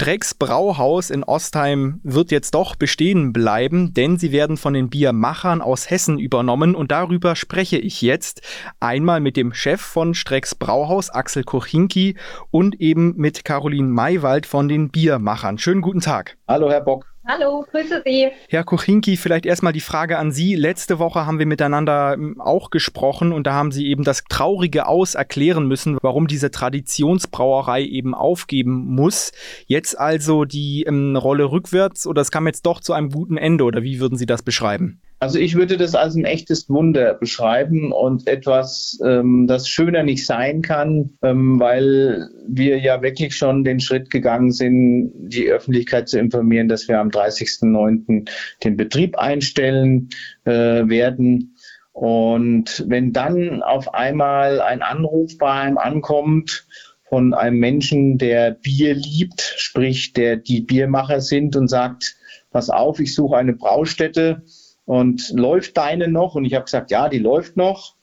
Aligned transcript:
Strecks 0.00 0.32
Brauhaus 0.32 1.10
in 1.10 1.24
Ostheim 1.24 1.98
wird 2.04 2.30
jetzt 2.30 2.54
doch 2.54 2.76
bestehen 2.76 3.32
bleiben, 3.32 3.94
denn 3.94 4.16
sie 4.16 4.30
werden 4.30 4.56
von 4.56 4.72
den 4.72 4.90
Biermachern 4.90 5.60
aus 5.60 5.90
Hessen 5.90 6.20
übernommen 6.20 6.76
und 6.76 6.92
darüber 6.92 7.34
spreche 7.34 7.78
ich 7.78 8.00
jetzt 8.00 8.40
einmal 8.78 9.18
mit 9.18 9.36
dem 9.36 9.52
Chef 9.52 9.80
von 9.80 10.14
Strecks 10.14 10.54
Brauhaus, 10.54 11.10
Axel 11.10 11.42
Kochinki, 11.42 12.16
und 12.52 12.80
eben 12.80 13.16
mit 13.16 13.44
Caroline 13.44 13.88
Maywald 13.88 14.46
von 14.46 14.68
den 14.68 14.90
Biermachern. 14.90 15.58
Schönen 15.58 15.80
guten 15.80 16.00
Tag. 16.00 16.38
Hallo, 16.46 16.70
Herr 16.70 16.80
Bock. 16.80 17.04
Hallo, 17.30 17.62
grüße 17.70 18.04
Sie. 18.06 18.30
Herr 18.48 18.64
Kochinki, 18.64 19.18
vielleicht 19.18 19.44
erstmal 19.44 19.74
die 19.74 19.82
Frage 19.82 20.16
an 20.16 20.32
Sie. 20.32 20.54
Letzte 20.54 20.98
Woche 20.98 21.26
haben 21.26 21.38
wir 21.38 21.44
miteinander 21.44 22.14
ähm, 22.14 22.40
auch 22.40 22.70
gesprochen 22.70 23.32
und 23.32 23.46
da 23.46 23.52
haben 23.52 23.70
Sie 23.70 23.86
eben 23.88 24.02
das 24.02 24.24
Traurige 24.30 24.86
aus 24.86 25.14
erklären 25.14 25.66
müssen, 25.66 25.98
warum 26.00 26.26
diese 26.26 26.50
Traditionsbrauerei 26.50 27.82
eben 27.82 28.14
aufgeben 28.14 28.86
muss. 28.94 29.32
Jetzt 29.66 29.98
also 29.98 30.46
die 30.46 30.84
ähm, 30.84 31.16
Rolle 31.16 31.50
rückwärts 31.50 32.06
oder 32.06 32.22
es 32.22 32.30
kam 32.30 32.46
jetzt 32.46 32.64
doch 32.64 32.80
zu 32.80 32.94
einem 32.94 33.10
guten 33.10 33.36
Ende 33.36 33.64
oder 33.64 33.82
wie 33.82 34.00
würden 34.00 34.16
Sie 34.16 34.24
das 34.24 34.42
beschreiben? 34.42 35.02
Also 35.20 35.40
ich 35.40 35.56
würde 35.56 35.76
das 35.76 35.96
als 35.96 36.14
ein 36.14 36.24
echtes 36.24 36.68
Wunder 36.68 37.14
beschreiben 37.14 37.90
und 37.90 38.28
etwas, 38.28 39.00
ähm, 39.04 39.48
das 39.48 39.68
schöner 39.68 40.04
nicht 40.04 40.24
sein 40.24 40.62
kann, 40.62 41.10
ähm, 41.22 41.58
weil 41.58 42.28
wir 42.46 42.78
ja 42.78 43.02
wirklich 43.02 43.36
schon 43.36 43.64
den 43.64 43.80
Schritt 43.80 44.10
gegangen 44.10 44.52
sind, 44.52 45.12
die 45.14 45.48
Öffentlichkeit 45.48 46.08
zu 46.08 46.20
informieren, 46.20 46.68
dass 46.68 46.86
wir 46.86 47.00
am 47.00 47.08
30.09. 47.08 48.30
den 48.62 48.76
Betrieb 48.76 49.18
einstellen 49.18 50.10
äh, 50.44 50.52
werden. 50.52 51.56
Und 51.92 52.84
wenn 52.86 53.12
dann 53.12 53.60
auf 53.64 53.92
einmal 53.94 54.60
ein 54.60 54.82
Anruf 54.82 55.36
bei 55.36 55.50
einem 55.50 55.78
ankommt 55.78 56.64
von 57.08 57.34
einem 57.34 57.58
Menschen, 57.58 58.18
der 58.18 58.52
Bier 58.52 58.94
liebt, 58.94 59.40
sprich 59.40 60.12
der 60.12 60.36
die 60.36 60.60
Biermacher 60.60 61.20
sind 61.20 61.56
und 61.56 61.66
sagt, 61.66 62.14
pass 62.52 62.70
auf, 62.70 63.00
ich 63.00 63.16
suche 63.16 63.36
eine 63.36 63.54
Braustätte, 63.54 64.42
und 64.88 65.34
läuft 65.34 65.76
deine 65.76 66.08
noch? 66.08 66.34
Und 66.34 66.46
ich 66.46 66.54
habe 66.54 66.64
gesagt, 66.64 66.90
ja, 66.90 67.10
die 67.10 67.18
läuft 67.18 67.58
noch. 67.58 67.94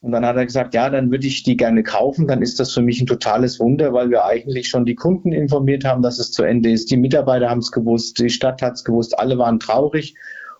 Und 0.00 0.12
dann 0.12 0.24
hat 0.24 0.36
er 0.36 0.46
gesagt, 0.46 0.72
ja, 0.72 0.88
dann 0.88 1.10
würde 1.10 1.26
ich 1.26 1.42
die 1.42 1.56
gerne 1.56 1.82
kaufen. 1.82 2.28
Dann 2.28 2.42
ist 2.42 2.60
das 2.60 2.72
für 2.72 2.80
mich 2.80 3.00
ein 3.00 3.08
totales 3.08 3.58
Wunder, 3.58 3.92
weil 3.92 4.08
wir 4.10 4.24
eigentlich 4.24 4.68
schon 4.68 4.86
die 4.86 4.94
Kunden 4.94 5.32
informiert 5.32 5.84
haben, 5.84 6.00
dass 6.00 6.20
es 6.20 6.30
zu 6.30 6.44
Ende 6.44 6.70
ist. 6.70 6.92
Die 6.92 6.96
Mitarbeiter 6.96 7.50
haben 7.50 7.58
es 7.58 7.72
gewusst, 7.72 8.20
die 8.20 8.30
Stadt 8.30 8.62
hat 8.62 8.74
es 8.74 8.84
gewusst, 8.84 9.18
alle 9.18 9.36
waren 9.36 9.58
traurig. 9.58 10.14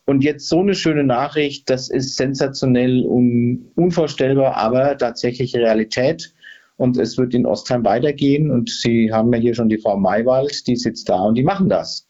Und 0.05 0.25
jetzt 0.25 0.49
so 0.49 0.59
eine 0.59 0.75
schöne 0.75 1.05
Nachricht, 1.05 1.71
das 1.71 1.89
ist 1.89 2.17
sensationell 2.17 3.07
und 3.07 3.71
unvorstellbar, 3.77 4.57
aber 4.57 4.99
tatsächlich 4.99 5.55
Realität. 5.55 6.35
Und 6.77 6.99
es 6.99 7.17
wird 7.19 7.35
in 7.35 7.47
Ostheim 7.47 7.85
weitergehen. 7.85 8.51
Und 8.51 8.69
Sie 8.69 9.13
haben 9.13 9.33
ja 9.33 9.39
hier 9.39 9.55
schon 9.55 9.69
die 9.69 9.79
Frau 9.79 9.97
Maywald, 9.97 10.67
die 10.67 10.75
sitzt 10.75 11.09
da 11.09 11.21
und 11.21 11.37
die 11.37 11.45
machen 11.45 11.69
das. 11.69 12.08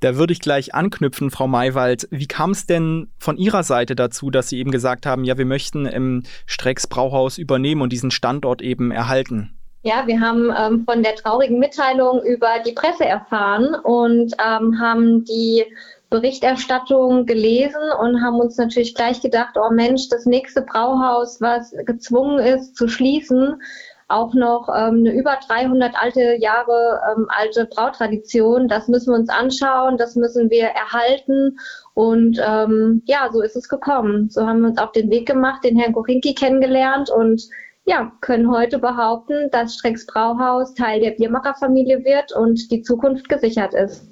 Da 0.00 0.16
würde 0.16 0.32
ich 0.32 0.40
gleich 0.40 0.74
anknüpfen, 0.74 1.30
Frau 1.30 1.48
Maywald. 1.48 2.06
Wie 2.10 2.26
kam 2.26 2.50
es 2.50 2.66
denn 2.66 3.08
von 3.18 3.38
Ihrer 3.38 3.62
Seite 3.62 3.96
dazu, 3.96 4.30
dass 4.30 4.48
Sie 4.48 4.58
eben 4.58 4.70
gesagt 4.70 5.06
haben, 5.06 5.24
ja, 5.24 5.38
wir 5.38 5.46
möchten 5.46 5.86
im 5.86 6.22
Strecks 6.44 6.86
Brauhaus 6.86 7.38
übernehmen 7.38 7.80
und 7.80 7.92
diesen 7.92 8.10
Standort 8.10 8.60
eben 8.60 8.90
erhalten? 8.90 9.56
Ja, 9.82 10.06
wir 10.06 10.20
haben 10.20 10.52
ähm, 10.58 10.84
von 10.84 11.02
der 11.02 11.14
traurigen 11.14 11.58
Mitteilung 11.58 12.20
über 12.24 12.58
die 12.66 12.72
Presse 12.72 13.04
erfahren 13.04 13.74
und 13.84 14.34
ähm, 14.44 14.78
haben 14.80 15.24
die 15.24 15.64
Berichterstattung 16.10 17.24
gelesen 17.24 17.80
und 18.00 18.20
haben 18.20 18.40
uns 18.40 18.56
natürlich 18.56 18.94
gleich 18.94 19.20
gedacht, 19.20 19.54
oh 19.56 19.72
Mensch, 19.72 20.08
das 20.08 20.26
nächste 20.26 20.62
Brauhaus, 20.62 21.40
was 21.40 21.72
gezwungen 21.84 22.38
ist 22.38 22.76
zu 22.76 22.88
schließen, 22.88 23.60
auch 24.08 24.34
noch 24.34 24.68
ähm, 24.68 25.00
eine 25.00 25.12
über 25.12 25.36
300 25.46 25.94
alte 26.00 26.36
Jahre 26.38 27.00
ähm, 27.10 27.26
alte 27.28 27.66
Brautradition. 27.66 28.68
Das 28.68 28.88
müssen 28.88 29.12
wir 29.12 29.18
uns 29.18 29.28
anschauen, 29.28 29.96
das 29.96 30.14
müssen 30.14 30.48
wir 30.50 30.66
erhalten. 30.66 31.58
Und 31.94 32.40
ähm, 32.44 33.02
ja, 33.06 33.28
so 33.32 33.42
ist 33.42 33.56
es 33.56 33.68
gekommen. 33.68 34.28
So 34.30 34.46
haben 34.46 34.60
wir 34.60 34.68
uns 34.68 34.78
auf 34.78 34.92
den 34.92 35.10
Weg 35.10 35.26
gemacht, 35.26 35.64
den 35.64 35.78
Herrn 35.78 35.92
Kochinki 35.92 36.34
kennengelernt 36.34 37.10
und 37.10 37.42
ja, 37.84 38.12
können 38.20 38.50
heute 38.50 38.78
behaupten, 38.78 39.48
dass 39.52 39.74
Strecks 39.74 40.06
Brauhaus 40.06 40.74
Teil 40.74 41.00
der 41.00 41.12
Biermacherfamilie 41.12 42.04
wird 42.04 42.32
und 42.32 42.70
die 42.70 42.82
Zukunft 42.82 43.28
gesichert 43.28 43.74
ist. 43.74 44.08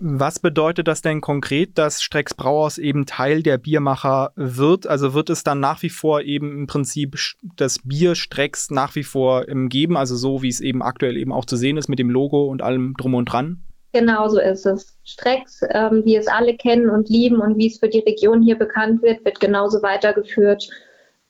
Was 0.00 0.38
bedeutet 0.38 0.88
das 0.88 1.02
denn 1.02 1.20
konkret, 1.20 1.78
dass 1.78 2.02
Strecks 2.02 2.34
Brauhaus 2.34 2.78
eben 2.78 3.06
Teil 3.06 3.42
der 3.42 3.58
Biermacher 3.58 4.32
wird? 4.36 4.86
Also 4.86 5.14
wird 5.14 5.30
es 5.30 5.42
dann 5.42 5.60
nach 5.60 5.82
wie 5.82 5.90
vor 5.90 6.22
eben 6.22 6.52
im 6.52 6.66
Prinzip 6.66 7.16
das 7.56 7.80
Bier 7.80 8.14
Strecks 8.14 8.70
nach 8.70 8.94
wie 8.94 9.02
vor 9.02 9.44
geben, 9.46 9.96
also 9.96 10.16
so 10.16 10.42
wie 10.42 10.48
es 10.48 10.60
eben 10.60 10.82
aktuell 10.82 11.16
eben 11.16 11.32
auch 11.32 11.44
zu 11.44 11.56
sehen 11.56 11.76
ist 11.76 11.88
mit 11.88 11.98
dem 11.98 12.10
Logo 12.10 12.46
und 12.46 12.62
allem 12.62 12.94
drum 12.96 13.14
und 13.14 13.26
dran? 13.26 13.62
Genau 13.92 14.28
so 14.28 14.38
ist 14.38 14.66
es. 14.66 14.96
Strecks, 15.04 15.62
ähm, 15.70 16.02
wie 16.04 16.16
es 16.16 16.26
alle 16.26 16.54
kennen 16.56 16.90
und 16.90 17.08
lieben 17.08 17.40
und 17.40 17.56
wie 17.56 17.68
es 17.68 17.78
für 17.78 17.88
die 17.88 18.00
Region 18.00 18.42
hier 18.42 18.58
bekannt 18.58 19.02
wird, 19.02 19.24
wird 19.24 19.40
genauso 19.40 19.82
weitergeführt 19.82 20.68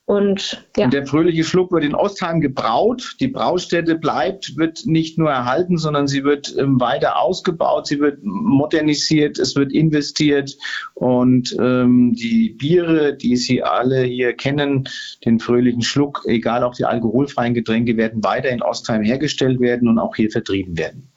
und, 0.06 0.64
ja. 0.76 0.84
und 0.84 0.94
der 0.94 1.04
fröhliche 1.04 1.42
Schluck 1.42 1.72
wird 1.72 1.82
in 1.82 1.96
Ostheim 1.96 2.40
gebraut. 2.40 3.16
Die 3.18 3.26
Braustätte 3.26 3.96
bleibt, 3.96 4.56
wird 4.56 4.86
nicht 4.86 5.18
nur 5.18 5.30
erhalten, 5.30 5.78
sondern 5.78 6.06
sie 6.06 6.22
wird 6.22 6.54
ähm, 6.56 6.80
weiter 6.80 7.18
ausgebaut, 7.18 7.88
sie 7.88 7.98
wird 7.98 8.20
modernisiert, 8.22 9.36
es 9.40 9.56
wird 9.56 9.72
investiert 9.72 10.56
und 10.94 11.56
ähm, 11.58 12.12
die 12.12 12.50
Biere, 12.50 13.16
die 13.16 13.36
Sie 13.36 13.64
alle 13.64 14.04
hier 14.04 14.32
kennen, 14.34 14.88
den 15.24 15.40
fröhlichen 15.40 15.82
Schluck, 15.82 16.22
egal 16.26 16.62
auch 16.62 16.76
die 16.76 16.84
alkoholfreien 16.84 17.54
Getränke, 17.54 17.96
werden 17.96 18.22
weiter 18.22 18.50
in 18.50 18.62
Ostheim 18.62 19.02
hergestellt 19.02 19.58
werden 19.58 19.88
und 19.88 19.98
auch 19.98 20.14
hier 20.14 20.30
vertrieben 20.30 20.78
werden. 20.78 21.08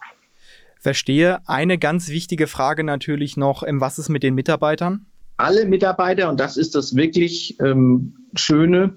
Verstehe. 0.80 1.40
Eine 1.46 1.78
ganz 1.78 2.10
wichtige 2.10 2.48
Frage 2.48 2.84
natürlich 2.84 3.38
noch, 3.38 3.62
ähm, 3.62 3.82
was 3.82 4.00
ist 4.00 4.10
mit 4.10 4.24
den 4.24 4.34
Mitarbeitern? 4.34 5.06
alle 5.40 5.66
Mitarbeiter, 5.66 6.30
und 6.30 6.40
das 6.40 6.58
ist 6.58 6.76
das 6.76 6.96
wirklich 6.96 7.58
ähm, 7.62 8.14
Schöne, 8.36 8.96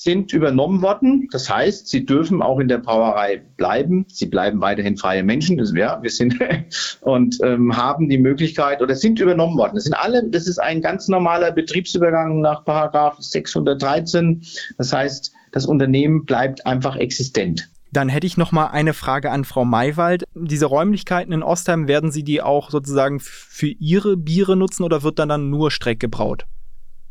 sind 0.00 0.32
übernommen 0.32 0.80
worden. 0.80 1.26
Das 1.32 1.50
heißt, 1.50 1.88
sie 1.88 2.06
dürfen 2.06 2.40
auch 2.40 2.60
in 2.60 2.68
der 2.68 2.78
Brauerei 2.78 3.42
bleiben. 3.56 4.06
Sie 4.08 4.26
bleiben 4.26 4.60
weiterhin 4.60 4.96
freie 4.96 5.24
Menschen. 5.24 5.58
Das, 5.58 5.72
ja, 5.74 6.00
wir 6.00 6.10
sind 6.10 6.38
und 7.00 7.38
ähm, 7.42 7.76
haben 7.76 8.08
die 8.08 8.18
Möglichkeit 8.18 8.80
oder 8.80 8.94
sind 8.94 9.18
übernommen 9.18 9.58
worden. 9.58 9.72
Das 9.74 9.84
sind 9.84 9.94
alle. 9.94 10.22
Das 10.30 10.46
ist 10.46 10.58
ein 10.58 10.82
ganz 10.82 11.08
normaler 11.08 11.50
Betriebsübergang 11.50 12.40
nach 12.40 12.64
Paragraph 12.64 13.16
613. 13.18 14.44
Das 14.76 14.92
heißt, 14.92 15.32
das 15.50 15.66
Unternehmen 15.66 16.24
bleibt 16.24 16.64
einfach 16.64 16.94
existent. 16.94 17.68
Dann 17.90 18.08
hätte 18.08 18.26
ich 18.26 18.36
noch 18.36 18.52
mal 18.52 18.68
eine 18.68 18.94
Frage 18.94 19.32
an 19.32 19.44
Frau 19.44 19.64
Maywald. 19.64 20.24
Diese 20.34 20.66
Räumlichkeiten 20.66 21.32
in 21.32 21.42
Ostheim, 21.42 21.88
werden 21.88 22.12
Sie 22.12 22.22
die 22.22 22.40
auch 22.40 22.70
sozusagen 22.70 23.18
für 23.18 23.66
Ihre 23.66 24.16
Biere 24.16 24.56
nutzen 24.56 24.84
oder 24.84 25.02
wird 25.02 25.18
dann, 25.18 25.28
dann 25.28 25.50
nur 25.50 25.72
Streck 25.72 25.98
gebraut? 25.98 26.46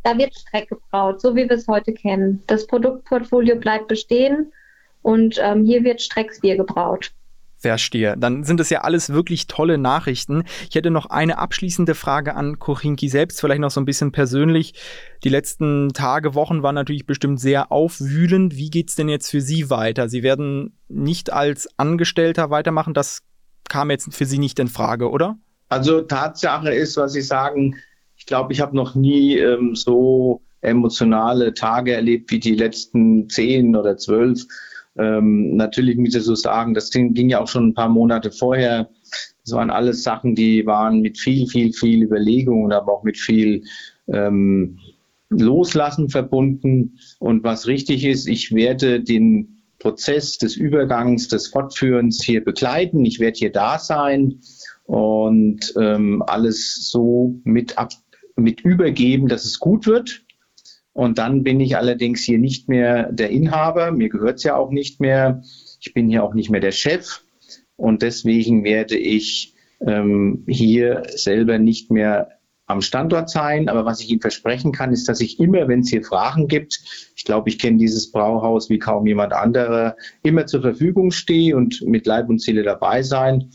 Da 0.07 0.17
wird 0.17 0.33
Streck 0.33 0.69
gebraut, 0.69 1.19
so 1.19 1.35
wie 1.35 1.49
wir 1.49 1.57
es 1.57 1.67
heute 1.67 1.91
kennen. 1.91 2.41
Das 2.47 2.65
Produktportfolio 2.65 3.57
bleibt 3.57 3.89
bestehen 3.89 4.53
und 5.01 5.37
ähm, 5.37 5.65
hier 5.65 5.83
wird 5.83 6.01
Strecksbier 6.01 6.55
gebraut. 6.55 7.11
Verstehe. 7.57 8.15
Dann 8.17 8.45
sind 8.45 8.61
es 8.61 8.69
ja 8.69 8.81
alles 8.81 9.09
wirklich 9.11 9.47
tolle 9.47 9.77
Nachrichten. 9.77 10.45
Ich 10.69 10.75
hätte 10.75 10.91
noch 10.91 11.07
eine 11.07 11.39
abschließende 11.39 11.93
Frage 11.93 12.35
an 12.35 12.57
Kochinki 12.57 13.09
selbst, 13.09 13.41
vielleicht 13.41 13.59
noch 13.59 13.71
so 13.71 13.81
ein 13.81 13.85
bisschen 13.85 14.13
persönlich. 14.13 14.75
Die 15.25 15.29
letzten 15.29 15.89
Tage, 15.89 16.35
Wochen 16.35 16.63
waren 16.63 16.75
natürlich 16.75 17.05
bestimmt 17.05 17.41
sehr 17.41 17.69
aufwühlend. 17.69 18.55
Wie 18.55 18.69
geht's 18.69 18.95
denn 18.95 19.09
jetzt 19.09 19.29
für 19.29 19.41
Sie 19.41 19.69
weiter? 19.69 20.07
Sie 20.07 20.23
werden 20.23 20.77
nicht 20.87 21.33
als 21.33 21.67
Angestellter 21.77 22.49
weitermachen. 22.49 22.93
Das 22.93 23.23
kam 23.67 23.91
jetzt 23.91 24.13
für 24.13 24.25
Sie 24.25 24.37
nicht 24.37 24.57
in 24.59 24.69
Frage, 24.69 25.09
oder? 25.09 25.37
Also 25.67 25.99
Tatsache 25.99 26.73
ist, 26.73 26.95
was 26.95 27.11
Sie 27.11 27.21
sagen, 27.21 27.75
ich 28.17 28.25
glaube, 28.25 28.53
ich 28.53 28.61
habe 28.61 28.75
noch 28.75 28.95
nie 28.95 29.37
ähm, 29.37 29.75
so 29.75 30.41
emotionale 30.61 31.53
Tage 31.53 31.93
erlebt 31.93 32.31
wie 32.31 32.39
die 32.39 32.55
letzten 32.55 33.29
zehn 33.29 33.75
oder 33.75 33.97
zwölf 33.97 34.45
ähm, 34.97 35.55
natürlich 35.55 35.97
muss 35.97 36.15
ich 36.15 36.23
so 36.23 36.35
sagen, 36.35 36.73
das 36.73 36.89
ging, 36.91 37.13
ging 37.13 37.29
ja 37.29 37.41
auch 37.41 37.47
schon 37.47 37.69
ein 37.69 37.73
paar 37.73 37.89
Monate 37.89 38.31
vorher. 38.31 38.89
Das 39.43 39.53
waren 39.53 39.69
alles 39.69 40.03
Sachen, 40.03 40.35
die 40.35 40.65
waren 40.65 41.01
mit 41.01 41.17
viel, 41.19 41.47
viel, 41.47 41.71
viel 41.71 42.03
Überlegung, 42.03 42.71
aber 42.71 42.93
auch 42.93 43.03
mit 43.03 43.17
viel 43.17 43.63
ähm, 44.07 44.79
Loslassen 45.29 46.09
verbunden. 46.09 46.97
Und 47.19 47.43
was 47.43 47.67
richtig 47.67 48.05
ist, 48.05 48.27
ich 48.27 48.53
werde 48.53 49.01
den 49.01 49.61
Prozess 49.79 50.37
des 50.37 50.55
Übergangs, 50.55 51.27
des 51.27 51.47
Fortführens 51.47 52.23
hier 52.23 52.43
begleiten. 52.43 53.05
Ich 53.05 53.19
werde 53.19 53.37
hier 53.37 53.51
da 53.51 53.77
sein 53.77 54.39
und 54.85 55.73
ähm, 55.79 56.23
alles 56.25 56.89
so 56.89 57.39
mit, 57.43 57.77
ab, 57.77 57.91
mit 58.37 58.61
übergeben, 58.61 59.27
dass 59.27 59.45
es 59.45 59.59
gut 59.59 59.87
wird. 59.87 60.23
Und 60.93 61.17
dann 61.17 61.43
bin 61.43 61.59
ich 61.59 61.77
allerdings 61.77 62.21
hier 62.21 62.39
nicht 62.39 62.69
mehr 62.69 63.11
der 63.11 63.29
Inhaber. 63.29 63.91
Mir 63.91 64.09
gehört 64.09 64.37
es 64.37 64.43
ja 64.43 64.55
auch 64.55 64.71
nicht 64.71 64.99
mehr. 64.99 65.43
Ich 65.79 65.93
bin 65.93 66.09
hier 66.09 66.23
auch 66.23 66.33
nicht 66.33 66.49
mehr 66.49 66.61
der 66.61 66.71
Chef. 66.71 67.21
Und 67.75 68.01
deswegen 68.01 68.63
werde 68.63 68.97
ich 68.97 69.53
ähm, 69.79 70.43
hier 70.47 71.03
selber 71.15 71.59
nicht 71.59 71.91
mehr 71.91 72.29
am 72.65 72.81
Standort 72.81 73.29
sein. 73.29 73.69
Aber 73.69 73.85
was 73.85 74.01
ich 74.01 74.09
Ihnen 74.09 74.21
versprechen 74.21 74.71
kann, 74.71 74.91
ist, 74.91 75.07
dass 75.07 75.21
ich 75.21 75.39
immer, 75.39 75.67
wenn 75.67 75.81
es 75.81 75.89
hier 75.89 76.03
Fragen 76.03 76.47
gibt, 76.47 76.79
ich 77.15 77.23
glaube, 77.23 77.49
ich 77.49 77.59
kenne 77.59 77.77
dieses 77.77 78.11
Brauhaus 78.11 78.69
wie 78.69 78.79
kaum 78.79 79.07
jemand 79.07 79.33
anderer, 79.33 79.95
immer 80.23 80.45
zur 80.45 80.61
Verfügung 80.61 81.11
stehe 81.11 81.55
und 81.55 81.81
mit 81.85 82.05
Leib 82.05 82.29
und 82.29 82.41
Seele 82.41 82.63
dabei 82.63 83.03
sein. 83.03 83.51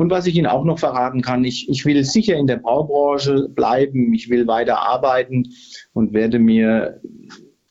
Und 0.00 0.08
was 0.08 0.26
ich 0.26 0.34
Ihnen 0.34 0.46
auch 0.46 0.64
noch 0.64 0.78
verraten 0.78 1.20
kann, 1.20 1.44
ich, 1.44 1.68
ich 1.68 1.84
will 1.84 2.02
sicher 2.04 2.34
in 2.34 2.46
der 2.46 2.56
Baubranche 2.56 3.50
bleiben, 3.50 4.14
ich 4.14 4.30
will 4.30 4.46
weiter 4.46 4.78
arbeiten 4.78 5.50
und 5.92 6.14
werde 6.14 6.38
mir 6.38 7.02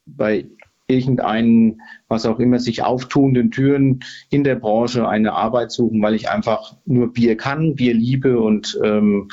bei 0.06 0.46
irgendeinen, 0.86 1.82
was 2.08 2.28
auch 2.28 2.38
immer, 2.40 2.60
sich 2.60 2.84
auftuenden 2.84 3.50
Türen 3.50 4.02
in 4.30 4.44
der 4.44 4.58
Branche 4.58 5.08
eine 5.08 5.34
Arbeit 5.34 5.72
suchen, 5.72 6.04
weil 6.04 6.14
ich 6.14 6.30
einfach 6.30 6.78
nur 6.86 7.14
Bier 7.14 7.36
kann, 7.36 7.74
Bier 7.74 7.96
liebe 7.96 8.40
und 8.40 8.80
ähm, 8.84 9.30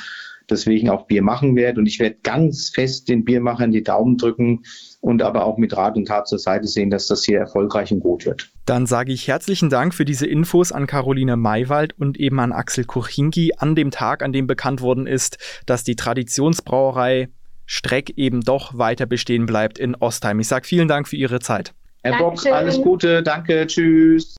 deswegen 0.50 0.88
auch 0.88 1.06
Bier 1.06 1.22
machen 1.22 1.56
werde. 1.56 1.80
Und 1.80 1.86
ich 1.86 1.98
werde 1.98 2.16
ganz 2.22 2.70
fest 2.70 3.08
den 3.08 3.24
Biermachern 3.24 3.70
die 3.70 3.82
Daumen 3.82 4.16
drücken 4.16 4.62
und 5.00 5.22
aber 5.22 5.44
auch 5.44 5.58
mit 5.58 5.76
Rat 5.76 5.96
und 5.96 6.06
Tat 6.06 6.28
zur 6.28 6.38
Seite 6.38 6.66
sehen, 6.66 6.90
dass 6.90 7.06
das 7.06 7.24
hier 7.24 7.38
erfolgreich 7.38 7.92
und 7.92 8.00
gut 8.00 8.26
wird. 8.26 8.50
Dann 8.64 8.86
sage 8.86 9.12
ich 9.12 9.28
herzlichen 9.28 9.70
Dank 9.70 9.94
für 9.94 10.04
diese 10.04 10.26
Infos 10.26 10.72
an 10.72 10.86
Caroline 10.86 11.36
Maywald 11.36 11.98
und 11.98 12.18
eben 12.18 12.40
an 12.40 12.52
Axel 12.52 12.84
Kuchinki 12.84 13.52
an 13.58 13.74
dem 13.74 13.90
Tag, 13.90 14.22
an 14.22 14.32
dem 14.32 14.46
bekannt 14.46 14.80
worden 14.80 15.06
ist, 15.06 15.38
dass 15.66 15.84
die 15.84 15.96
Traditionsbrauerei 15.96 17.28
Streck 17.66 18.10
eben 18.16 18.42
doch 18.42 18.78
weiter 18.78 19.06
bestehen 19.06 19.46
bleibt 19.46 19.78
in 19.78 19.96
Ostheim. 19.96 20.38
Ich 20.40 20.48
sage 20.48 20.66
vielen 20.66 20.88
Dank 20.88 21.08
für 21.08 21.16
Ihre 21.16 21.40
Zeit. 21.40 21.74
Herr 22.02 22.18
Bock, 22.18 22.46
alles 22.46 22.80
Gute, 22.80 23.22
danke, 23.24 23.66
tschüss. 23.66 24.34